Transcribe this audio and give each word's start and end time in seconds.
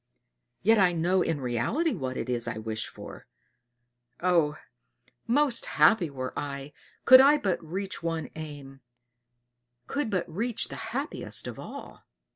Yet, 0.63 0.79
I 0.79 0.93
know 0.93 1.21
in 1.21 1.39
reality 1.41 1.93
what 1.93 2.17
it 2.17 2.27
is 2.27 2.47
I 2.47 2.57
wish 2.57 2.87
for. 2.87 3.27
Oh! 4.19 4.57
most 5.27 5.67
happy 5.77 6.09
were 6.09 6.33
I, 6.35 6.73
could 7.05 7.21
I 7.21 7.37
but 7.37 7.63
reach 7.63 8.01
one 8.01 8.31
aim 8.35 8.81
could 9.85 10.09
but 10.09 10.27
reach 10.27 10.69
the 10.69 10.75
happiest 10.89 11.45
of 11.45 11.59
all!" 11.59 12.05